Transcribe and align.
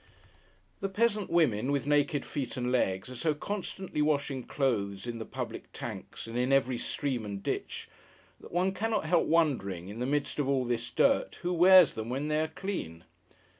The 0.79 0.89
Peasant 0.89 1.29
Women, 1.29 1.71
with 1.71 1.85
naked 1.85 2.25
feet 2.25 2.57
and 2.57 2.71
legs, 2.71 3.07
are 3.11 3.15
so 3.15 3.35
constantly 3.35 4.01
washing 4.01 4.41
clothes, 4.41 5.05
in 5.05 5.19
the 5.19 5.27
public 5.27 5.71
tanks, 5.73 6.25
and 6.25 6.35
in 6.35 6.51
every 6.51 6.79
stream 6.79 7.23
and 7.23 7.43
ditch, 7.43 7.87
that 8.39 8.51
one 8.51 8.71
cannot 8.73 9.05
help 9.05 9.27
wondering, 9.27 9.89
in 9.89 9.99
the 9.99 10.07
midst 10.07 10.39
of 10.39 10.49
all 10.49 10.65
this 10.65 10.89
dirt, 10.89 11.35
who 11.43 11.53
wears 11.53 11.93
them 11.93 12.09
when 12.09 12.29
they 12.29 12.41
are 12.41 12.47
clean. 12.47 13.03